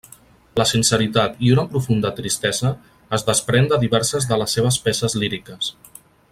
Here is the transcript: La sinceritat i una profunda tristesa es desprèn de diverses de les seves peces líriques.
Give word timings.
La 0.59 0.65
sinceritat 0.69 1.35
i 1.47 1.51
una 1.55 1.65
profunda 1.73 2.11
tristesa 2.21 2.73
es 3.19 3.27
desprèn 3.29 3.71
de 3.75 3.81
diverses 3.87 4.29
de 4.33 4.43
les 4.43 4.59
seves 4.59 4.81
peces 4.89 5.19
líriques. 5.25 5.73